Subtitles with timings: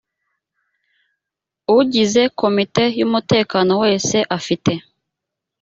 [1.79, 4.71] ugize komite y umutekano wese afite